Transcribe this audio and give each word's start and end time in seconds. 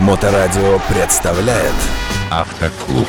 Моторадио 0.00 0.80
представляет 0.88 1.74
Автоклуб. 2.30 3.06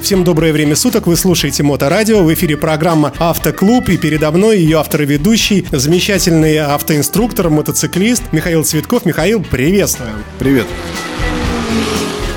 Всем 0.00 0.22
доброе 0.22 0.52
время 0.52 0.76
суток, 0.76 1.08
вы 1.08 1.16
слушаете 1.16 1.64
Моторадио, 1.64 2.22
в 2.22 2.32
эфире 2.32 2.56
программа 2.56 3.12
«Автоклуб» 3.18 3.88
и 3.88 3.96
передо 3.96 4.30
мной 4.30 4.60
ее 4.60 4.78
автор 4.78 5.02
и 5.02 5.06
ведущий, 5.06 5.66
замечательный 5.72 6.58
автоинструктор, 6.58 7.50
мотоциклист 7.50 8.22
Михаил 8.30 8.64
Цветков. 8.64 9.04
Михаил, 9.04 9.42
приветствуем! 9.42 10.22
Привет! 10.38 10.68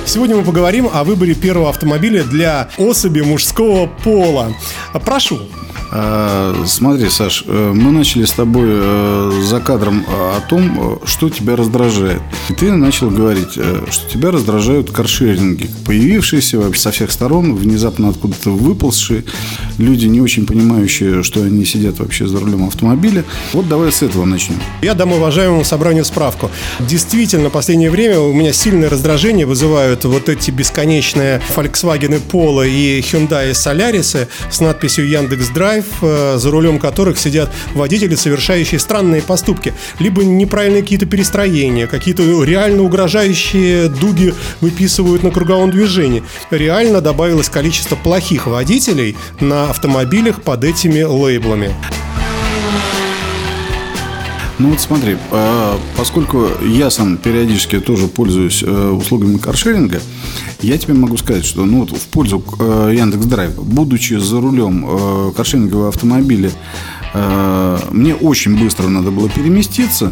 Сегодня 0.08 0.36
мы 0.36 0.44
поговорим 0.44 0.90
о 0.92 1.04
выборе 1.04 1.36
первого 1.36 1.70
автомобиля 1.70 2.24
для 2.24 2.70
особи 2.80 3.22
мужского 3.22 3.86
пола. 3.86 4.56
Прошу. 5.06 5.42
А, 5.98 6.54
смотри, 6.66 7.10
Саш, 7.10 7.46
э, 7.48 7.72
мы 7.74 7.90
начали 7.92 8.26
с 8.26 8.32
тобой 8.32 8.68
э, 8.68 9.32
за 9.46 9.62
кадром 9.62 10.06
о 10.10 10.42
том, 10.42 11.00
э, 11.02 11.06
что 11.06 11.30
тебя 11.30 11.56
раздражает. 11.56 12.22
И 12.50 12.54
ты 12.54 12.74
начал 12.74 13.10
говорить, 13.10 13.54
что 13.54 14.10
тебя 14.12 14.32
раздражают 14.32 14.92
каршеринги, 14.92 15.70
появившиеся 15.86 16.60
вообще 16.60 16.82
со 16.82 16.92
всех 16.92 17.12
сторон, 17.12 17.56
внезапно 17.56 18.10
откуда-то 18.10 18.50
выползшие, 18.50 19.24
люди, 19.78 20.08
не 20.08 20.20
очень 20.20 20.46
понимающие, 20.46 21.24
что 21.24 21.42
они 21.42 21.64
сидят 21.64 22.00
вообще 22.00 22.28
за 22.28 22.42
рулем 22.42 22.68
автомобиля. 22.68 23.24
Вот 23.54 23.70
давай 23.70 23.90
с 23.90 24.02
этого 24.02 24.26
начнем. 24.26 24.58
Я 24.82 24.96
дам 24.96 25.14
уважаемому 25.14 25.64
собранию 25.64 26.04
справку. 26.04 26.52
Действительно, 26.82 27.48
в 27.48 27.54
последнее 27.54 27.90
время 27.90 28.20
у 28.20 28.34
меня 28.34 28.52
сильное 28.52 28.90
раздражение 28.90 29.46
вызывают 29.46 30.04
вот 30.04 30.28
эти 30.28 30.52
бесконечные 30.52 31.42
Volkswagen 31.56 32.22
Polo 32.30 32.68
и 32.68 33.00
Hyundai 33.00 33.52
Solaris 33.52 34.28
с 34.52 34.60
надписью 34.60 35.08
Яндекс 35.08 35.48
Драйв 35.50 35.85
драйв, 35.86 35.98
э, 36.02 36.38
за 36.38 36.52
рулем 36.52 36.80
которых 36.80 37.18
сидят 37.18 37.50
водители, 37.74 38.16
совершающие 38.16 38.80
странные 38.80 39.22
поступки. 39.22 39.74
Либо 40.00 40.24
неправильные 40.24 40.82
какие-то 40.82 41.06
перестроения, 41.06 41.88
какие-то 41.88 42.44
реально 42.44 42.84
угрожающие 42.84 43.88
дуги 43.88 44.34
выписывают 44.62 45.24
на 45.24 45.32
круговом 45.32 45.72
движении. 45.72 46.24
Реально 46.52 47.02
добавилось 47.02 47.50
количество 47.50 47.96
плохих 47.96 48.48
водителей 48.48 49.16
на 49.40 49.70
автомобилях 49.70 50.42
под 50.42 50.64
этими 50.64 51.02
лейблами. 51.02 51.74
Ну 54.58 54.70
вот 54.70 54.80
смотри, 54.80 55.18
а, 55.32 55.78
поскольку 55.98 56.48
я 56.66 56.90
сам 56.90 57.18
периодически 57.18 57.80
тоже 57.82 58.08
пользуюсь 58.08 58.64
э, 58.64 58.90
услугами 58.90 59.38
каршеринга, 59.38 60.00
я 60.62 60.78
тебе 60.78 60.94
могу 60.94 61.18
сказать, 61.18 61.44
что 61.44 61.66
ну, 61.66 61.82
вот 61.82 61.92
в 61.92 62.08
пользу 62.08 62.42
э, 62.60 62.94
Яндекс 62.96 63.26
Драйв, 63.26 63.56
будучи 63.62 64.14
за 64.14 64.40
рулем 64.40 64.86
э, 64.88 65.32
каршерингового 65.36 65.90
автомобиля, 65.90 66.52
мне 67.92 68.14
очень 68.14 68.60
быстро 68.60 68.90
надо 68.90 69.10
было 69.10 69.30
переместиться 69.30 70.12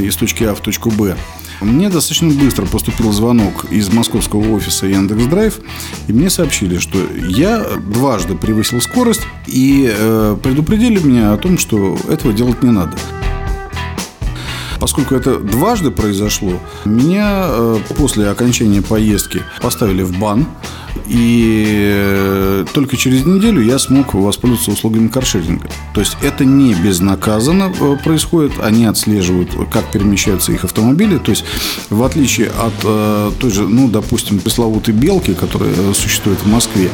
из 0.00 0.16
точки 0.16 0.44
А 0.44 0.54
в 0.54 0.60
точку 0.60 0.90
Б. 0.90 1.16
Мне 1.60 1.90
достаточно 1.90 2.30
быстро 2.30 2.64
поступил 2.64 3.12
звонок 3.12 3.66
из 3.70 3.92
московского 3.92 4.54
офиса 4.54 4.86
Яндекс 4.86 5.24
Драйв, 5.24 5.58
и 6.08 6.14
мне 6.14 6.30
сообщили, 6.30 6.78
что 6.78 6.98
я 7.28 7.62
дважды 7.76 8.36
превысил 8.36 8.80
скорость 8.80 9.26
и 9.46 9.94
предупредили 10.42 10.98
меня 10.98 11.34
о 11.34 11.36
том, 11.36 11.58
что 11.58 11.98
этого 12.08 12.32
делать 12.32 12.62
не 12.62 12.70
надо. 12.70 12.96
Поскольку 14.84 15.14
это 15.14 15.38
дважды 15.38 15.90
произошло, 15.90 16.60
меня 16.84 17.46
э, 17.46 17.78
после 17.96 18.28
окончания 18.28 18.82
поездки 18.82 19.40
поставили 19.62 20.02
в 20.02 20.18
бан. 20.18 20.44
И 21.06 21.92
э, 21.94 22.64
только 22.72 22.96
через 22.96 23.24
неделю 23.26 23.62
я 23.62 23.78
смог 23.78 24.14
воспользоваться 24.14 24.70
услугами 24.70 25.08
каршеринга. 25.08 25.68
То 25.92 26.00
есть 26.00 26.16
это 26.22 26.44
не 26.44 26.74
безнаказанно 26.74 27.72
э, 27.78 27.96
происходит. 28.02 28.52
Они 28.60 28.86
отслеживают, 28.86 29.50
как 29.70 29.90
перемещаются 29.90 30.52
их 30.52 30.64
автомобили. 30.64 31.18
То 31.18 31.30
есть 31.30 31.44
в 31.90 32.02
отличие 32.02 32.48
от 32.48 32.74
э, 32.84 33.32
той 33.38 33.50
же, 33.50 33.68
ну, 33.68 33.88
допустим, 33.88 34.38
пресловутой 34.38 34.94
белки, 34.94 35.34
которая 35.34 35.92
существует 35.94 36.38
в 36.38 36.46
Москве, 36.46 36.90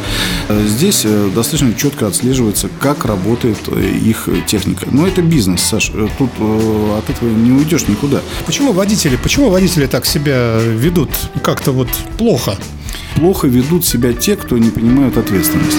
здесь 0.48 1.06
достаточно 1.34 1.74
четко 1.74 2.06
отслеживается, 2.06 2.68
как 2.80 3.04
работает 3.04 3.68
их 3.68 4.28
техника. 4.46 4.86
Но 4.90 5.06
это 5.06 5.22
бизнес, 5.22 5.62
Саш. 5.62 5.92
Тут 6.18 6.30
от 6.98 7.10
этого 7.10 7.28
не 7.28 7.52
уйдешь 7.52 7.88
никуда. 7.88 8.20
Почему 8.46 8.72
водители, 8.72 9.16
почему 9.16 9.50
водители 9.50 9.86
так 9.86 10.06
себя 10.06 10.58
ведут 10.60 11.10
как-то 11.42 11.72
вот 11.72 11.88
плохо? 12.18 12.56
Плохо 13.16 13.46
ведут 13.46 13.84
себя 13.84 14.12
те, 14.12 14.36
кто 14.36 14.58
не 14.58 14.70
понимают 14.70 15.16
ответственность. 15.16 15.78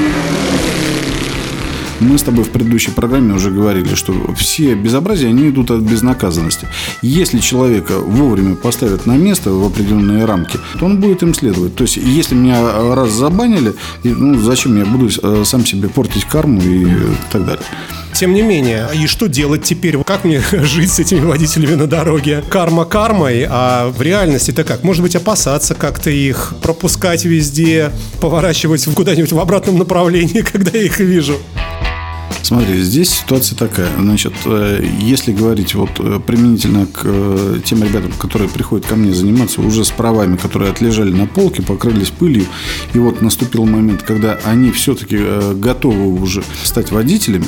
Мы 2.02 2.18
с 2.18 2.24
тобой 2.24 2.44
в 2.44 2.50
предыдущей 2.50 2.90
программе 2.90 3.36
уже 3.36 3.52
говорили, 3.52 3.94
что 3.94 4.34
все 4.36 4.74
безобразия, 4.74 5.30
они 5.30 5.50
идут 5.50 5.70
от 5.70 5.82
безнаказанности. 5.82 6.68
Если 7.04 7.38
человека 7.38 8.00
вовремя 8.00 8.56
поставят 8.56 9.06
на 9.06 9.18
место 9.18 9.52
в 9.52 9.64
определенные 9.64 10.26
рамки, 10.26 10.58
то 10.80 10.86
он 10.86 11.00
будет 11.00 11.22
им 11.22 11.36
следовать. 11.36 11.76
То 11.76 11.84
есть, 11.84 11.98
если 11.98 12.34
меня 12.34 12.96
раз 12.96 13.12
забанили, 13.12 13.76
ну, 14.04 14.40
зачем 14.42 14.78
я 14.78 14.86
буду 14.86 15.10
э, 15.22 15.44
сам 15.46 15.64
себе 15.64 15.90
портить 15.90 16.26
карму 16.26 16.60
и 16.60 16.88
так 17.32 17.46
далее. 17.46 17.66
Тем 18.14 18.34
не 18.34 18.42
менее, 18.42 18.88
и 18.94 19.08
что 19.08 19.28
делать 19.28 19.64
теперь? 19.64 19.98
Как 20.04 20.24
мне 20.24 20.42
жить 20.52 20.92
с 20.92 21.00
этими 21.00 21.20
водителями 21.20 21.76
на 21.76 21.88
дороге? 21.88 22.44
Карма 22.50 22.86
кармой, 22.86 23.46
а 23.50 23.90
в 23.90 24.02
реальности-то 24.02 24.64
как? 24.64 24.84
Может 24.84 25.02
быть, 25.02 25.16
опасаться 25.16 25.76
как-то 25.76 26.10
их, 26.10 26.54
пропускать 26.62 27.26
везде, 27.26 27.92
поворачивать 28.20 28.86
куда-нибудь 28.94 29.32
в 29.32 29.40
обратном 29.40 29.78
направлении, 29.78 30.42
когда 30.52 30.78
я 30.78 30.86
их 30.86 31.00
вижу? 31.00 31.38
Смотри, 32.52 32.82
здесь 32.82 33.12
ситуация 33.12 33.58
такая. 33.58 33.88
Значит, 33.98 34.34
э, 34.44 34.86
если 35.00 35.32
говорить 35.32 35.74
вот 35.74 35.92
э, 36.00 36.20
применительно 36.20 36.86
к 36.86 37.00
э, 37.06 37.60
тем 37.64 37.82
ребятам, 37.82 38.12
которые 38.20 38.50
приходят 38.50 38.86
ко 38.86 38.98
мне 38.98 39.14
заниматься 39.14 39.62
уже 39.62 39.86
с 39.86 39.92
правами, 39.92 40.36
которые 40.36 40.72
отлежали 40.72 41.12
на 41.12 41.28
полке, 41.28 41.62
покрылись 41.62 42.10
пылью, 42.10 42.46
и 42.94 43.00
вот 43.00 43.22
наступил 43.22 43.66
момент, 43.66 44.04
когда 44.04 44.38
они 44.44 44.72
все-таки 44.72 45.18
готовы 45.54 46.22
уже 46.22 46.44
стать 46.62 46.92
водителями, 46.92 47.48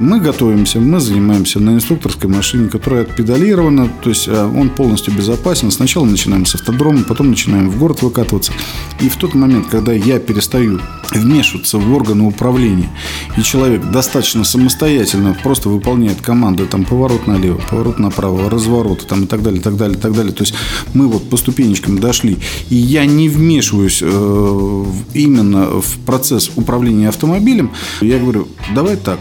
мы 0.00 0.18
готовимся, 0.18 0.80
мы 0.80 0.98
занимаемся 0.98 1.60
на 1.60 1.74
инструкторской 1.74 2.28
машине, 2.28 2.68
которая 2.68 3.02
отпедалирована, 3.02 3.88
то 4.02 4.08
есть 4.08 4.26
он 4.28 4.70
полностью 4.70 5.14
безопасен. 5.14 5.70
Сначала 5.70 6.06
начинаем 6.06 6.46
с 6.46 6.54
автодрома, 6.54 7.04
потом 7.04 7.30
начинаем 7.30 7.68
в 7.68 7.78
город 7.78 8.00
выкатываться. 8.00 8.52
И 9.00 9.10
в 9.10 9.16
тот 9.16 9.34
момент, 9.34 9.66
когда 9.68 9.92
я 9.92 10.18
перестаю 10.18 10.80
вмешиваться 11.12 11.76
в 11.76 11.92
органы 11.94 12.24
управления, 12.24 12.88
и 13.36 13.42
человек 13.42 13.90
достаточно 13.90 14.42
самостоятельно 14.42 15.36
просто 15.42 15.68
выполняет 15.68 16.22
команды, 16.22 16.64
там, 16.64 16.84
поворот 16.84 17.26
налево, 17.26 17.60
поворот 17.68 17.98
направо, 17.98 18.48
разворот, 18.48 19.06
там, 19.06 19.24
и 19.24 19.26
так 19.26 19.42
далее, 19.42 19.60
так 19.60 19.76
далее, 19.76 19.98
так 19.98 20.14
далее. 20.14 20.32
То 20.32 20.42
есть 20.42 20.54
мы 20.94 21.08
вот 21.08 21.28
по 21.28 21.36
ступенечкам 21.36 21.98
дошли, 21.98 22.38
и 22.70 22.74
я 22.74 23.04
не 23.04 23.28
вмешиваюсь 23.28 23.98
э, 24.00 24.84
именно 25.12 25.80
в 25.80 25.98
процесс 26.06 26.50
управления 26.56 27.10
автомобилем. 27.10 27.70
Я 28.00 28.18
говорю, 28.18 28.48
давай 28.74 28.96
так, 28.96 29.20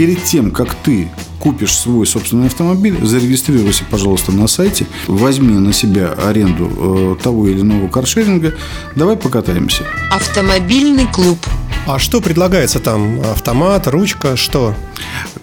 перед 0.00 0.24
тем, 0.24 0.50
как 0.50 0.74
ты 0.76 1.10
купишь 1.38 1.76
свой 1.76 2.06
собственный 2.06 2.46
автомобиль, 2.46 2.96
зарегистрируйся, 3.04 3.84
пожалуйста, 3.90 4.32
на 4.32 4.46
сайте, 4.46 4.86
возьми 5.06 5.58
на 5.58 5.74
себя 5.74 6.14
аренду 6.14 7.16
э, 7.18 7.22
того 7.22 7.46
или 7.48 7.60
иного 7.60 7.86
каршеринга, 7.86 8.54
давай 8.96 9.18
покатаемся. 9.18 9.84
Автомобильный 10.10 11.06
клуб. 11.06 11.38
А 11.86 11.98
что 11.98 12.22
предлагается 12.22 12.80
там? 12.80 13.20
Автомат, 13.20 13.88
ручка, 13.88 14.38
что? 14.38 14.74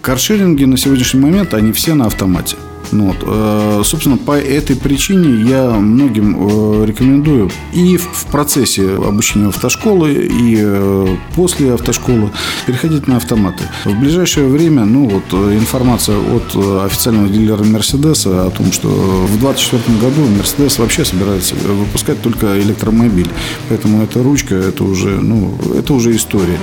Каршеринги 0.00 0.64
на 0.64 0.76
сегодняшний 0.76 1.20
момент, 1.20 1.54
они 1.54 1.70
все 1.70 1.94
на 1.94 2.06
автомате. 2.06 2.56
Ну, 2.92 3.08
вот. 3.08 3.16
Э, 3.22 3.82
собственно, 3.84 4.16
по 4.16 4.38
этой 4.38 4.76
причине 4.76 5.48
я 5.48 5.70
многим 5.70 6.36
э, 6.36 6.86
рекомендую 6.86 7.50
и 7.72 7.96
в 7.96 8.26
процессе 8.30 8.94
обучения 8.94 9.48
автошколы, 9.48 10.12
и 10.12 10.56
э, 10.58 11.16
после 11.34 11.74
автошколы 11.74 12.30
переходить 12.66 13.06
на 13.06 13.16
автоматы. 13.16 13.64
В 13.84 13.98
ближайшее 13.98 14.48
время, 14.48 14.84
ну 14.84 15.08
вот, 15.08 15.32
информация 15.52 16.18
от 16.18 16.84
официального 16.84 17.28
дилера 17.28 17.64
Мерседеса 17.64 18.46
о 18.46 18.50
том, 18.50 18.72
что 18.72 18.88
в 18.88 19.38
2024 19.38 19.98
году 19.98 20.26
Мерседес 20.36 20.78
вообще 20.78 21.04
собирается 21.04 21.54
выпускать 21.54 22.20
только 22.22 22.60
электромобиль. 22.60 23.28
Поэтому 23.68 24.02
эта 24.02 24.22
ручка, 24.22 24.54
это 24.54 24.84
уже, 24.84 25.20
ну, 25.20 25.58
это 25.76 25.94
уже 25.94 26.14
история. 26.14 26.58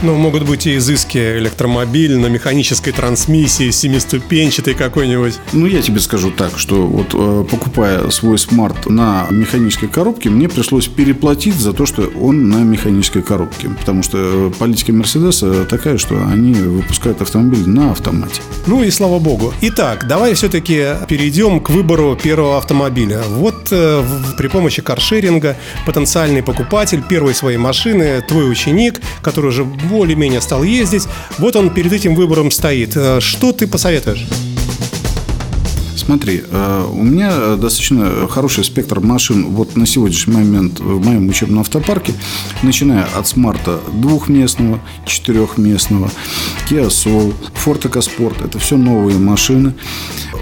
Ну, 0.00 0.14
могут 0.14 0.44
быть 0.44 0.66
и 0.66 0.76
изыски 0.76 1.18
электромобиль 1.18 2.16
на 2.16 2.26
механической 2.26 2.92
трансмиссии, 2.92 3.70
семиступенчатой 3.70 4.74
какой-нибудь. 4.74 5.34
Ну, 5.52 5.66
я 5.66 5.82
тебе 5.82 5.98
скажу 5.98 6.30
так, 6.30 6.56
что 6.56 6.86
вот 6.86 7.08
э, 7.14 7.44
покупая 7.50 8.08
свой 8.10 8.38
смарт 8.38 8.86
на 8.86 9.26
механической 9.30 9.88
коробке, 9.88 10.30
мне 10.30 10.48
пришлось 10.48 10.86
переплатить 10.86 11.56
за 11.56 11.72
то, 11.72 11.84
что 11.84 12.12
он 12.20 12.48
на 12.48 12.58
механической 12.58 13.22
коробке. 13.22 13.70
Потому 13.70 14.04
что 14.04 14.18
э, 14.18 14.52
политика 14.56 14.92
Мерседеса 14.92 15.64
такая, 15.64 15.98
что 15.98 16.24
они 16.28 16.54
выпускают 16.54 17.20
автомобиль 17.20 17.68
на 17.68 17.90
автомате. 17.90 18.40
Ну 18.68 18.84
и 18.84 18.90
слава 18.92 19.18
богу. 19.18 19.52
Итак, 19.62 20.06
давай 20.06 20.34
все-таки 20.34 20.90
перейдем 21.08 21.58
к 21.58 21.70
выбору 21.70 22.16
первого 22.16 22.58
автомобиля. 22.58 23.22
Вот 23.28 23.68
э, 23.72 24.04
при 24.36 24.46
помощи 24.46 24.80
каршеринга 24.80 25.56
потенциальный 25.86 26.44
покупатель 26.44 27.02
первой 27.02 27.34
своей 27.34 27.58
машины, 27.58 28.22
твой 28.28 28.48
ученик, 28.48 29.00
который 29.22 29.46
уже 29.46 29.64
более-менее 29.88 30.40
стал 30.40 30.62
ездить. 30.62 31.08
Вот 31.38 31.56
он 31.56 31.70
перед 31.70 31.92
этим 31.92 32.14
выбором 32.14 32.50
стоит. 32.50 32.96
Э, 32.96 33.20
что 33.20 33.52
ты 33.52 33.66
посоветуешь? 33.66 34.26
Смотри, 36.08 36.42
э, 36.50 36.88
у 36.90 37.02
меня 37.02 37.56
достаточно 37.56 38.26
хороший 38.28 38.64
спектр 38.64 39.00
машин 39.00 39.50
вот 39.50 39.76
на 39.76 39.84
сегодняшний 39.84 40.32
момент 40.32 40.80
в 40.80 41.04
моем 41.04 41.28
учебном 41.28 41.60
автопарке, 41.60 42.14
начиная 42.62 43.04
от 43.14 43.26
смарта 43.26 43.78
двухместного, 43.92 44.80
четырехместного, 45.04 46.10
Kia 46.68 46.88
Soul, 46.88 47.34
Ford 47.64 47.80
EcoSport. 47.82 48.44
Это 48.44 48.58
все 48.58 48.76
новые 48.76 49.18
машины 49.18 49.74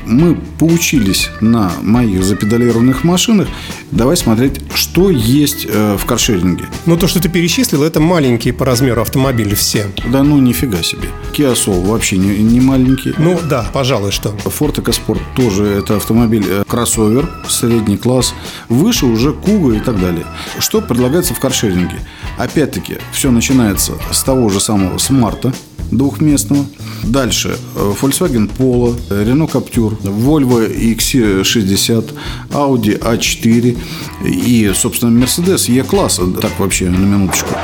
мы 0.06 0.36
поучились 0.58 1.28
на 1.40 1.72
моих 1.82 2.24
запедалированных 2.24 3.04
машинах. 3.04 3.48
Давай 3.90 4.16
смотреть, 4.16 4.60
что 4.74 5.10
есть 5.10 5.66
э, 5.68 5.96
в 5.98 6.04
каршеринге. 6.06 6.64
Ну, 6.86 6.96
то, 6.96 7.08
что 7.08 7.20
ты 7.20 7.28
перечислил, 7.28 7.82
это 7.82 8.00
маленькие 8.00 8.54
по 8.54 8.64
размеру 8.64 9.02
автомобили 9.02 9.54
все. 9.54 9.86
Да 10.10 10.22
ну, 10.22 10.38
нифига 10.38 10.82
себе. 10.82 11.08
Kia 11.32 11.54
Soul 11.54 11.84
вообще 11.86 12.16
не, 12.16 12.38
не 12.38 12.60
маленький. 12.60 13.14
Ну, 13.18 13.38
да, 13.48 13.66
пожалуй, 13.72 14.12
что. 14.12 14.30
Ford 14.44 14.74
EcoSport 14.74 15.20
тоже 15.36 15.66
это 15.66 15.96
автомобиль 15.96 16.44
э, 16.48 16.64
кроссовер, 16.66 17.28
средний 17.48 17.96
класс. 17.96 18.34
Выше 18.68 19.06
уже 19.06 19.32
Куга 19.32 19.74
и 19.74 19.80
так 19.80 20.00
далее. 20.00 20.24
Что 20.58 20.80
предлагается 20.80 21.34
в 21.34 21.40
каршеринге? 21.40 22.00
Опять-таки, 22.38 22.98
все 23.12 23.30
начинается 23.30 23.94
с 24.12 24.22
того 24.22 24.48
же 24.48 24.60
самого 24.60 24.98
смарта, 24.98 25.52
двухместного. 25.90 26.66
Дальше 27.04 27.56
э, 27.76 27.94
Volkswagen 28.00 28.48
Polo, 28.48 28.96
Renault 29.10 29.52
Captur, 29.52 29.96
Volvo 30.02 30.66
XC60, 30.66 32.12
Audi 32.50 32.98
A4 32.98 33.78
и, 34.24 34.72
собственно, 34.74 35.24
Mercedes 35.24 35.68
E-класса. 35.70 36.22
Так 36.40 36.58
вообще, 36.58 36.90
на 36.90 36.96
минуточку. 36.96 37.54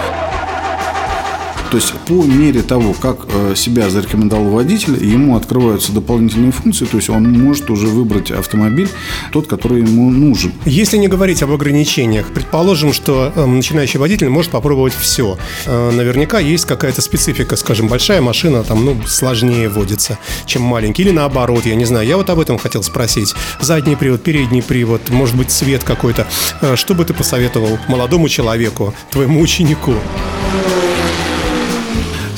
То 1.73 1.79
есть 1.79 1.95
по 2.07 2.23
мере 2.23 2.61
того, 2.61 2.93
как 2.93 3.21
э, 3.33 3.55
себя 3.57 3.89
зарекомендовал 3.89 4.51
водитель, 4.51 5.03
ему 5.03 5.37
открываются 5.37 5.91
дополнительные 5.91 6.53
функции, 6.53 6.85
то 6.85 6.99
есть 6.99 7.09
он 7.09 7.33
может 7.33 7.71
уже 7.71 7.87
выбрать 7.87 8.31
автомобиль, 8.31 8.91
тот, 9.33 9.47
который 9.47 9.81
ему 9.81 10.11
нужен. 10.11 10.53
Если 10.67 10.99
не 10.99 11.09
говорить 11.09 11.43
об 11.43 11.51
ограничениях, 11.51 12.27
предположим, 12.35 12.93
что 12.93 13.33
э, 13.35 13.47
начинающий 13.47 13.99
водитель 13.99 14.29
может 14.29 14.53
попробовать 14.53 14.93
все. 14.93 15.39
Э, 15.65 15.91
наверняка 15.91 16.41
есть 16.41 16.67
какая-то 16.67 17.01
специфика, 17.01 17.57
скажем, 17.57 17.89
большая 17.89 18.21
машина 18.21 18.65
там, 18.65 18.85
ну, 18.85 18.95
сложнее 19.07 19.71
водится, 19.71 20.19
чем 20.45 20.61
маленький, 20.61 21.05
или 21.05 21.11
наоборот, 21.11 21.65
я 21.65 21.75
не 21.75 21.87
знаю. 21.87 22.07
Я 22.07 22.19
вот 22.19 22.29
об 22.29 22.39
этом 22.39 22.59
хотел 22.59 22.83
спросить. 22.83 23.33
Задний 23.61 23.97
привод, 23.97 24.23
передний 24.23 24.63
привод, 24.63 25.09
может 25.09 25.37
быть, 25.37 25.51
цвет 25.51 25.85
какой-то. 25.85 26.27
Что 26.75 26.93
бы 26.93 27.07
ты 27.07 27.15
посоветовал 27.15 27.79
молодому 27.89 28.29
человеку, 28.29 28.93
твоему 29.11 29.41
ученику? 29.41 29.95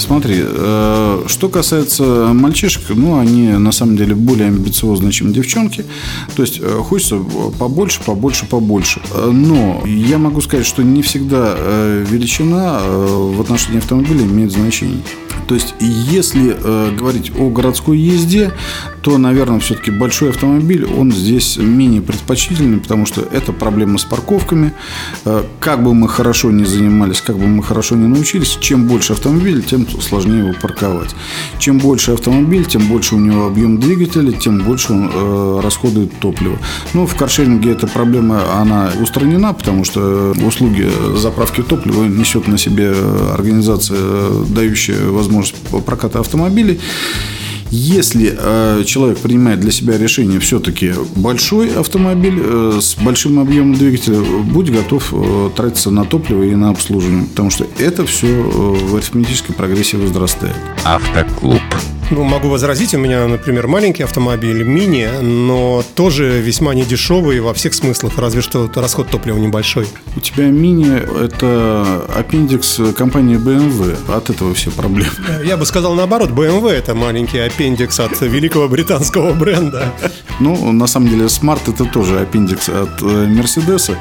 Смотри, 0.04 0.36
э, 0.38 1.24
что 1.28 1.48
касается 1.48 2.28
мальчишек, 2.34 2.82
ну, 2.90 3.18
они 3.18 3.48
на 3.52 3.72
самом 3.72 3.96
деле 3.96 4.14
более 4.14 4.48
амбициозны, 4.48 5.10
чем 5.12 5.32
девчонки. 5.32 5.82
То 6.36 6.42
есть 6.42 6.60
э, 6.60 6.78
хочется 6.82 7.16
побольше, 7.58 8.02
побольше, 8.04 8.44
побольше. 8.44 9.00
Но 9.14 9.82
я 9.86 10.18
могу 10.18 10.42
сказать, 10.42 10.66
что 10.66 10.82
не 10.82 11.00
всегда 11.00 11.54
э, 11.56 12.04
величина 12.06 12.80
в 12.84 13.40
отношении 13.40 13.78
автомобиля 13.78 14.24
имеет 14.24 14.52
значение. 14.52 15.00
То 15.46 15.54
есть, 15.54 15.74
если 15.80 16.54
э, 16.54 16.96
говорить 16.96 17.32
о 17.38 17.48
городской 17.48 17.98
езде, 17.98 18.52
то, 19.04 19.18
наверное, 19.18 19.60
все-таки 19.60 19.90
большой 19.90 20.30
автомобиль, 20.30 20.86
он 20.86 21.12
здесь 21.12 21.58
менее 21.58 22.00
предпочтительный, 22.00 22.80
потому 22.80 23.04
что 23.04 23.20
это 23.20 23.52
проблема 23.52 23.98
с 23.98 24.04
парковками. 24.04 24.72
Э, 25.26 25.44
как 25.60 25.84
бы 25.84 25.92
мы 25.92 26.08
хорошо 26.08 26.50
не 26.50 26.64
занимались, 26.64 27.20
как 27.20 27.36
бы 27.36 27.46
мы 27.46 27.62
хорошо 27.62 27.96
не 27.96 28.08
научились, 28.08 28.56
чем 28.62 28.86
больше 28.86 29.12
автомобиля, 29.12 29.60
тем 29.60 29.86
сложнее 30.00 30.38
его 30.38 30.54
парковать. 30.54 31.14
Чем 31.58 31.76
больше 31.76 32.12
автомобиль, 32.12 32.64
тем 32.64 32.86
больше 32.86 33.16
у 33.16 33.18
него 33.18 33.46
объем 33.46 33.78
двигателя, 33.78 34.32
тем 34.32 34.60
больше 34.62 34.94
он 34.94 35.10
э, 35.12 35.60
расходует 35.62 36.18
топливо. 36.18 36.56
Но 36.94 37.06
в 37.06 37.14
каршеринге 37.14 37.72
эта 37.72 37.86
проблема, 37.86 38.40
она 38.58 38.90
устранена, 39.02 39.52
потому 39.52 39.84
что 39.84 40.32
услуги 40.42 40.88
заправки 41.14 41.62
топлива 41.62 42.04
несет 42.04 42.48
на 42.48 42.56
себе 42.56 42.94
организация, 43.34 44.30
дающая 44.48 45.08
возможность 45.10 45.56
проката 45.84 46.20
автомобилей. 46.20 46.80
Если 47.76 48.32
э, 48.38 48.84
человек 48.86 49.18
принимает 49.18 49.58
для 49.58 49.72
себя 49.72 49.98
решение 49.98 50.38
все-таки 50.38 50.92
большой 51.16 51.74
автомобиль 51.74 52.40
э, 52.40 52.78
с 52.80 52.94
большим 52.94 53.40
объемом 53.40 53.74
двигателя, 53.74 54.20
будь 54.20 54.70
готов 54.70 55.12
э, 55.12 55.50
тратиться 55.56 55.90
на 55.90 56.04
топливо 56.04 56.44
и 56.44 56.54
на 56.54 56.70
обслуживание, 56.70 57.24
потому 57.24 57.50
что 57.50 57.66
это 57.80 58.06
все 58.06 58.28
э, 58.28 58.42
в 58.48 58.94
арифметической 58.94 59.56
прогрессии 59.56 59.96
возрастает. 59.96 60.54
Автоклуб. 60.84 61.60
Ну, 62.10 62.22
могу 62.22 62.48
возразить, 62.48 62.94
у 62.94 62.98
меня, 62.98 63.26
например, 63.26 63.66
маленький 63.66 64.02
автомобиль, 64.02 64.62
мини, 64.62 65.08
но 65.22 65.82
тоже 65.94 66.40
весьма 66.40 66.74
недешевый 66.74 67.40
во 67.40 67.54
всех 67.54 67.74
смыслах, 67.74 68.18
разве 68.18 68.42
что 68.42 68.70
расход 68.74 69.08
топлива 69.08 69.38
небольшой. 69.38 69.86
У 70.14 70.20
тебя 70.20 70.44
мини– 70.44 70.94
это 71.24 72.04
аппендикс 72.14 72.80
компании 72.96 73.36
BMW, 73.36 73.96
от 74.14 74.30
этого 74.30 74.54
все 74.54 74.70
проблемы. 74.70 75.10
Я 75.44 75.56
бы 75.56 75.64
сказал 75.66 75.94
наоборот, 75.94 76.30
BMW– 76.30 76.68
это 76.72 76.94
маленький 76.94 77.38
аппендикс 77.38 77.98
от 78.00 78.20
великого 78.20 78.68
британского 78.68 79.32
бренда. 79.32 79.92
Ну, 80.40 80.72
на 80.72 80.86
самом 80.86 81.08
деле, 81.08 81.24
Smart– 81.24 81.60
это 81.66 81.84
тоже 81.84 82.20
аппендикс 82.20 82.68
от 82.68 83.00
Mercedes. 83.02 83.92
Э, 83.92 83.96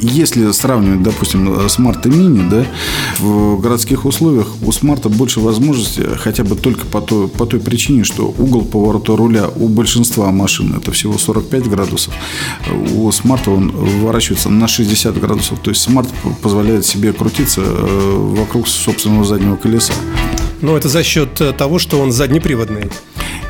Если 0.00 0.50
сравнивать, 0.52 1.02
допустим, 1.02 1.48
Smart 1.66 2.06
и 2.06 2.10
Mini, 2.10 2.48
да, 2.48 2.64
в 3.18 3.60
городских 3.60 4.04
условиях 4.04 4.48
у 4.62 4.70
Smart 4.70 5.08
больше 5.08 5.40
возможностей 5.40 6.04
хотя 6.16 6.42
бы 6.42 6.56
только 6.56 6.84
по 6.86 7.00
той, 7.00 7.28
по 7.28 7.43
той 7.46 7.60
причине, 7.60 8.04
что 8.04 8.34
угол 8.38 8.62
поворота 8.64 9.16
руля 9.16 9.48
у 9.56 9.68
большинства 9.68 10.30
машин 10.30 10.74
это 10.76 10.92
всего 10.92 11.18
45 11.18 11.68
градусов. 11.68 12.14
У 12.94 13.10
смарта 13.12 13.50
он 13.50 13.70
выворачивается 13.70 14.50
на 14.50 14.68
60 14.68 15.18
градусов. 15.18 15.58
То 15.60 15.70
есть 15.70 15.82
смарт 15.82 16.08
позволяет 16.42 16.86
себе 16.86 17.12
крутиться 17.12 17.62
э, 17.64 18.16
вокруг 18.38 18.68
собственного 18.68 19.24
заднего 19.24 19.56
колеса. 19.56 19.92
Но 20.60 20.76
это 20.76 20.88
за 20.88 21.02
счет 21.02 21.40
э, 21.40 21.52
того, 21.52 21.78
что 21.78 22.00
он 22.00 22.12
заднеприводный. 22.12 22.90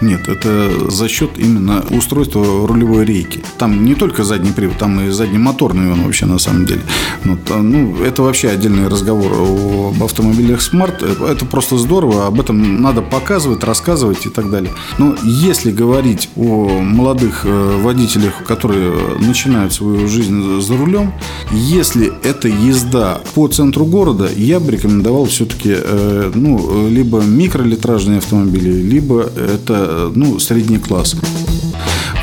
Нет, 0.05 0.29
это 0.29 0.91
за 0.91 1.09
счет 1.09 1.39
именно 1.39 1.83
устройства 1.91 2.69
рулевой 2.69 3.07
рейки. 3.07 3.43
Там 3.57 3.87
не 3.87 3.95
только 3.95 4.23
задний 4.23 4.53
привод, 4.53 4.77
там 4.77 5.01
и 5.01 5.09
заднемоторный 5.09 5.91
он 5.91 6.03
вообще 6.03 6.27
на 6.27 6.39
самом 6.39 6.67
деле. 6.67 6.83
Ну, 7.25 7.39
ну, 7.49 7.97
это 8.03 8.23
вообще 8.23 8.51
отдельный 8.51 8.89
разговор 8.89 9.33
об 9.33 10.03
автомобилях 10.03 10.61
Smart. 10.61 11.27
Это 11.27 11.47
просто 11.47 11.79
здорово, 11.79 12.27
об 12.27 12.39
этом 12.39 12.83
надо 12.83 13.01
показывать, 13.01 13.65
рассказывать 13.65 14.27
и 14.27 14.29
так 14.29 14.51
далее. 14.51 14.73
Но 14.99 15.17
если 15.23 15.73
говорить 15.73 16.29
о 16.37 16.69
молодых 16.81 17.47
э, 17.47 17.79
водителях, 17.81 18.45
которые 18.45 19.17
начинают 19.21 19.73
свою 19.73 20.07
жизнь 20.07 20.61
за 20.61 20.77
рулем, 20.77 21.15
если 21.51 22.13
это 22.25 22.49
езда 22.49 23.23
по 23.35 23.49
центру 23.49 23.87
города, 23.87 24.29
я 24.37 24.61
бы 24.61 24.71
рекомендовал 24.71 25.25
все-таки 25.25 25.75
э, 25.75 26.31
ну, 26.35 26.89
либо 26.91 27.23
микролитражные 27.23 28.19
автомобили, 28.19 28.71
либо 28.71 29.23
это 29.23 29.94
ну, 30.15 30.41
средний 30.41 30.79
класс 30.79 31.17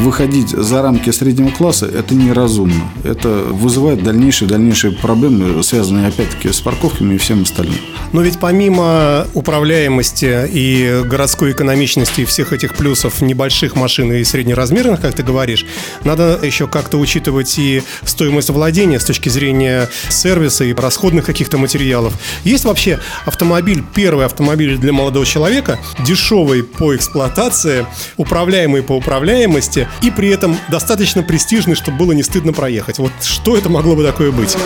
выходить 0.02 0.50
за 0.50 0.82
рамки 0.82 1.12
среднего 1.12 1.50
класса– 1.50 1.86
это 1.94 2.16
неразумно. 2.16 2.92
Это 3.04 3.30
вызывает 3.30 4.04
дальнейшие-дальнейшие 4.04 4.94
проблемы, 4.94 5.64
связанные, 5.64 6.08
опять-таки, 6.08 6.52
с 6.52 6.60
парковками 6.60 7.16
и 7.16 7.18
всем 7.18 7.44
остальным. 7.44 7.78
Но 8.12 8.22
ведь 8.22 8.40
помимо 8.40 9.28
управляемости 9.34 10.50
и 10.52 11.02
городской 11.06 11.52
экономичности 11.52 12.22
и 12.22 12.26
всех 12.26 12.52
этих 12.52 12.76
плюсов 12.76 13.22
небольших 13.22 13.76
машин 13.76 14.12
и 14.12 14.24
среднеразмерных, 14.24 15.00
как 15.02 15.14
ты 15.14 15.24
говоришь, 15.24 15.66
надо 16.04 16.40
еще 16.42 16.68
как-то 16.68 16.98
учитывать 16.98 17.58
и 17.60 17.84
стоимость 18.04 18.50
владения 18.50 19.00
с 19.00 19.06
точки 19.06 19.30
зрения 19.30 19.88
сервиса 20.10 20.66
и 20.66 20.74
расходных 20.74 21.26
каких-то 21.26 21.58
материалов. 21.58 22.14
Есть 22.44 22.66
вообще 22.66 23.00
автомобиль, 23.26 23.84
первый 23.94 24.26
автомобиль 24.26 24.78
для 24.78 24.94
молодого 24.94 25.26
человека, 25.26 25.80
дешевый 26.06 26.64
по 26.64 26.96
эксплуатации, 26.96 27.86
управляемый 28.18 28.82
по 28.82 28.94
управляемости, 28.94 29.88
и 30.02 30.12
при 30.12 30.30
этом 30.30 30.58
достаточно 30.70 31.24
престижный, 31.24 31.76
чтобы 31.76 31.98
было 31.98 32.12
не 32.12 32.24
стыдно 32.24 32.54
проехать. 32.54 33.00
Вот 33.00 33.12
что 33.22 33.58
это 33.58 33.70
могло 33.70 33.96
бы 33.96 34.04
такое 34.04 34.32
быть? 34.32 34.58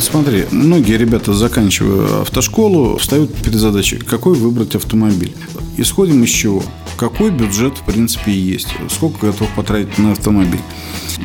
Смотри, 0.00 0.44
многие 0.50 0.96
ребята, 0.96 1.32
заканчивая 1.32 2.22
автошколу, 2.22 2.98
встают 2.98 3.32
перед 3.34 3.58
задачей, 3.58 3.96
какой 3.96 4.34
выбрать 4.34 4.74
автомобиль. 4.74 5.32
Исходим 5.76 6.24
из 6.24 6.30
чего? 6.30 6.62
Какой 6.96 7.30
бюджет, 7.30 7.78
в 7.78 7.84
принципе, 7.84 8.32
есть? 8.32 8.68
Сколько 8.90 9.26
готов 9.26 9.48
потратить 9.54 9.96
на 9.98 10.12
автомобиль? 10.12 10.60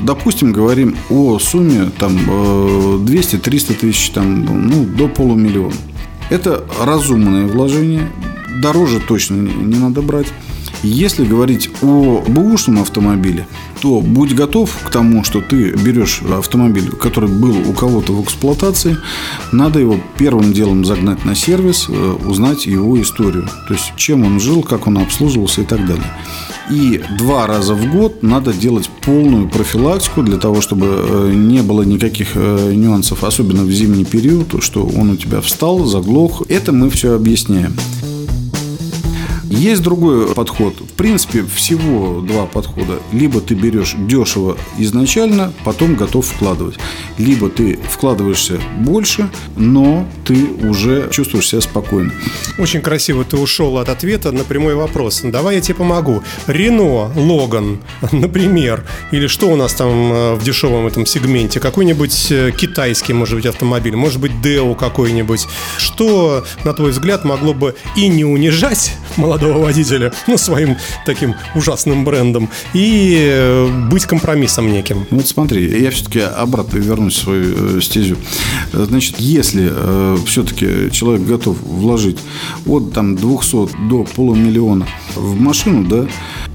Допустим, 0.01 0.51
говорим 0.51 0.95
о 1.09 1.39
сумме 1.39 1.91
там 1.97 2.17
200-300 3.05 3.71
э, 3.71 3.73
тысяч, 3.73 4.09
там, 4.11 4.45
ну, 4.45 4.85
до 4.85 5.07
полумиллиона. 5.07 5.75
Это 6.29 6.63
разумное 6.79 7.47
вложение, 7.47 8.09
дороже 8.61 8.99
точно 8.99 9.35
не 9.35 9.77
надо 9.77 10.01
брать. 10.01 10.27
Если 10.81 11.25
говорить 11.25 11.69
о 11.81 12.23
бэушном 12.25 12.81
автомобиле, 12.81 13.47
то 13.81 13.99
будь 13.99 14.33
готов 14.33 14.73
к 14.83 14.89
тому, 14.89 15.23
что 15.23 15.41
ты 15.41 15.71
берешь 15.71 16.21
автомобиль, 16.21 16.91
который 16.91 17.29
был 17.29 17.69
у 17.69 17.73
кого-то 17.73 18.13
в 18.13 18.23
эксплуатации, 18.23 18.97
надо 19.51 19.79
его 19.79 19.99
первым 20.17 20.53
делом 20.53 20.85
загнать 20.85 21.25
на 21.25 21.35
сервис, 21.35 21.87
э, 21.89 22.15
узнать 22.25 22.65
его 22.65 23.01
историю. 23.01 23.47
То 23.67 23.73
есть, 23.73 23.93
чем 23.97 24.23
он 24.23 24.39
жил, 24.39 24.63
как 24.63 24.87
он 24.87 24.97
обслуживался 24.99 25.61
и 25.61 25.65
так 25.65 25.85
далее. 25.85 26.11
И 26.69 27.01
два 27.17 27.47
раза 27.47 27.73
в 27.73 27.91
год 27.91 28.21
надо 28.21 28.53
делать 28.53 28.89
полную 29.01 29.49
профилактику 29.49 30.21
для 30.21 30.37
того, 30.37 30.61
чтобы 30.61 30.87
э, 30.87 31.31
не 31.33 31.61
было 31.61 31.81
никаких 31.81 32.31
э, 32.35 32.73
нюансов, 32.73 33.23
особенно 33.23 33.63
в 33.63 33.71
зимний 33.71 34.05
период, 34.05 34.63
что 34.63 34.85
он 34.85 35.09
у 35.09 35.15
тебя 35.15 35.41
встал, 35.41 35.85
заглох. 35.85 36.43
Это 36.47 36.71
мы 36.71 36.89
все 36.89 37.15
объясняем. 37.15 37.73
Есть 39.49 39.81
другой 39.81 40.33
подход. 40.35 40.75
В 40.79 40.93
принципе, 40.93 41.43
всего 41.43 42.21
два 42.21 42.45
подхода. 42.45 42.99
Либо 43.11 43.41
ты 43.41 43.55
берешь 43.55 43.95
дешево 43.97 44.57
изначально, 44.77 45.51
потом 45.65 45.95
готов 45.95 46.27
вкладывать. 46.27 46.77
Либо 47.17 47.49
ты 47.49 47.79
вкладываешься 47.89 48.59
больше, 48.77 49.27
но 49.57 50.07
ты 50.23 50.45
уже 50.63 51.09
чувствуешь 51.11 51.47
себя 51.47 51.61
спокойно. 51.61 52.11
Очень 52.59 52.81
красиво 52.81 53.23
ты 53.23 53.37
ушел 53.37 53.79
от 53.79 53.89
ответа 53.89 54.31
на 54.31 54.43
прямой 54.43 54.75
вопрос. 54.75 55.21
Давай 55.23 55.55
я 55.55 55.61
тебе 55.61 55.75
помогу. 55.75 56.23
Рено, 56.45 57.11
Логан, 57.15 57.79
например, 58.11 58.85
или 59.11 59.25
что 59.25 59.47
у 59.47 59.55
нас 59.55 59.73
там 59.73 60.13
э, 60.13 60.35
в 60.35 60.43
дешевом 60.43 60.85
этом 60.85 61.07
сегменте? 61.07 61.59
Какой-нибудь 61.59 62.31
э, 62.31 62.51
китайский, 62.55 63.13
может 63.13 63.35
быть, 63.35 63.47
автомобиль, 63.47 63.95
может 63.95 64.19
быть, 64.19 64.41
Део 64.41 64.75
какой-нибудь. 64.75 65.47
Что, 65.77 66.45
на 66.63 66.73
твой 66.73 66.91
взгляд, 66.91 67.25
могло 67.25 67.55
бы 67.55 67.75
и 67.95 68.07
не 68.07 68.25
унижать 68.25 68.93
молодого 69.39 69.63
водителя, 69.63 70.11
ну, 70.27 70.37
своим 70.37 70.77
таким 71.05 71.35
ужасным 71.55 72.03
брендом, 72.03 72.49
и 72.73 73.17
э, 73.19 73.89
быть 73.89 74.05
компромиссом 74.05 74.71
неким? 74.71 75.05
Ну, 75.09 75.17
вот 75.17 75.27
смотри, 75.27 75.81
я 75.81 75.91
все-таки 75.91 76.19
обратно 76.19 76.77
вернусь 76.77 77.17
в 77.17 77.23
свою 77.23 77.81
стезю. 77.81 78.17
Значит, 78.73 79.19
если 79.19 79.71
э, 79.71 80.17
все-таки 80.25 80.91
человек 80.91 81.25
готов 81.25 81.57
вложить 81.61 82.19
от 82.65 82.93
там 82.93 83.15
200 83.15 83.87
до 83.89 84.03
полумиллиона 84.03 84.87
в 85.15 85.39
машину, 85.39 85.85
да, 85.85 86.07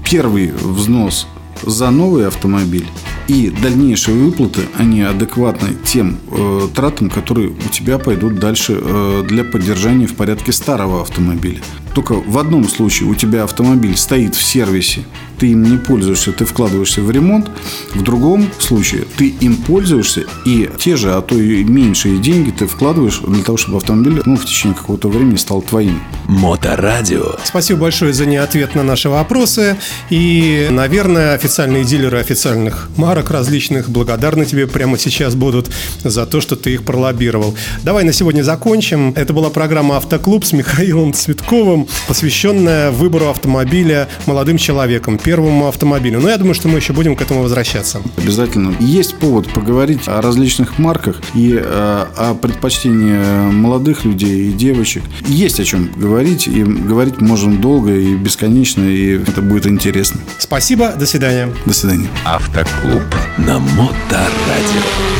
первый 0.03 0.51
взнос 0.51 1.27
за 1.63 1.89
новый 1.91 2.27
автомобиль 2.27 2.87
и 3.27 3.49
дальнейшие 3.49 4.17
выплаты, 4.17 4.61
они 4.77 5.01
адекватны 5.01 5.69
тем 5.83 6.17
э, 6.31 6.67
тратам, 6.75 7.09
которые 7.09 7.49
у 7.49 7.69
тебя 7.69 7.97
пойдут 7.97 8.39
дальше 8.39 8.77
э, 8.79 9.23
для 9.27 9.43
поддержания 9.43 10.05
в 10.07 10.15
порядке 10.15 10.51
старого 10.51 11.01
автомобиля. 11.01 11.61
Только 11.93 12.13
в 12.13 12.37
одном 12.37 12.67
случае 12.67 13.09
у 13.09 13.15
тебя 13.15 13.43
автомобиль 13.43 13.97
стоит 13.97 14.35
в 14.35 14.43
сервисе, 14.43 15.05
ты 15.37 15.51
им 15.51 15.63
не 15.63 15.77
пользуешься, 15.77 16.31
ты 16.31 16.45
вкладываешься 16.45 17.01
в 17.01 17.11
ремонт. 17.11 17.49
В 17.93 18.01
другом 18.01 18.49
случае 18.59 19.05
ты 19.17 19.29
им 19.29 19.57
пользуешься 19.57 20.25
и 20.45 20.69
те 20.77 20.95
же, 20.95 21.13
а 21.13 21.21
то 21.21 21.35
и 21.37 21.63
меньшие 21.63 22.17
деньги 22.17 22.51
ты 22.51 22.67
вкладываешь 22.67 23.19
для 23.19 23.43
того, 23.43 23.57
чтобы 23.57 23.77
автомобиль 23.77 24.21
ну, 24.25 24.37
в 24.37 24.45
течение 24.45 24.77
какого-то 24.77 25.09
времени 25.09 25.35
стал 25.35 25.61
твоим. 25.61 26.01
Моторадио. 26.27 27.35
Спасибо 27.43 27.81
большое 27.81 28.13
за 28.13 28.25
неответ 28.25 28.75
на 28.75 28.83
наши 28.83 29.09
вопросы. 29.09 29.77
И, 30.09 30.67
наверное, 30.71 31.33
официальные 31.33 31.83
дилеры 31.83 32.19
официальных 32.19 32.89
марок 32.97 33.31
различных 33.31 33.89
благодарны 33.89 34.45
тебе 34.45 34.67
прямо 34.67 34.97
сейчас 34.97 35.35
будут 35.35 35.69
за 36.03 36.25
то, 36.25 36.41
что 36.41 36.55
ты 36.55 36.73
их 36.73 36.83
пролоббировал. 36.83 37.55
Давай 37.83 38.03
на 38.03 38.13
сегодня 38.13 38.43
закончим. 38.43 39.13
Это 39.15 39.33
была 39.33 39.49
программа 39.49 39.97
«Автоклуб» 39.97 40.45
с 40.45 40.53
Михаилом 40.53 41.13
Цветковым, 41.13 41.87
посвященная 42.07 42.91
выбору 42.91 43.29
автомобиля 43.29 44.07
молодым 44.25 44.57
человеком, 44.57 45.17
первому 45.25 45.67
автомобилю. 45.67 46.21
Но 46.21 46.29
я 46.29 46.37
думаю, 46.37 46.53
что 46.53 46.67
мы 46.67 46.77
еще 46.77 46.93
будем 46.93 47.15
к 47.15 47.21
этому 47.21 47.41
возвращаться. 47.41 48.01
Обязательно. 48.15 48.75
Есть 48.79 49.15
повод 49.15 49.51
поговорить 49.51 50.07
о 50.07 50.21
различных 50.21 50.77
марках 50.77 51.19
и 51.33 51.59
э, 51.59 51.61
о 51.63 52.35
предпочтении 52.39 53.51
молодых 53.51 54.05
людей 54.05 54.49
и 54.49 54.53
девочек. 54.53 55.03
Есть 55.27 55.59
о 55.59 55.63
чем 55.63 55.91
говорить, 55.97 56.47
и 56.47 56.63
говорить 56.63 57.21
можем 57.21 57.59
долго 57.59 57.91
и 57.91 58.15
бесконечно, 58.15 58.83
и 58.83 59.17
это 59.17 59.41
будет 59.41 59.65
интересно. 59.65 60.21
Спасибо, 60.37 60.89
до 60.89 61.07
свидания. 61.07 61.49
До 61.65 61.73
свидания. 61.73 62.07
Автоклуб 62.23 63.03
на 63.39 63.57
Моторадио. 63.59 65.14